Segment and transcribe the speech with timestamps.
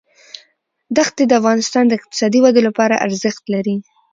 [1.07, 3.75] ښتې د افغانستان د اقتصادي ودې لپاره ارزښت لري.